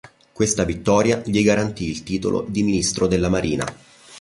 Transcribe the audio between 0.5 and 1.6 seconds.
vittoria gli